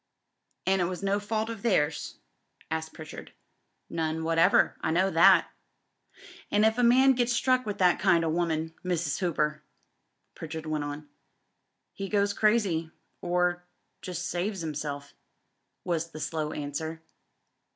[0.65, 2.17] "An' it was no fault o' theirs?"
[2.71, 3.33] asked Pritchard.
[3.87, 4.75] "None whatever.
[4.81, 5.45] I know thatl"
[6.49, 8.73] "An' if a man gets struck with that kind o' woman.
[8.83, 9.19] Mr.
[9.19, 9.63] Hooper?"
[10.33, 11.07] Pritchard went on.
[11.93, 12.89] "He goes crazy—
[13.21, 13.63] or
[14.01, 15.13] just saves himself,"
[15.83, 17.03] was the slow answer.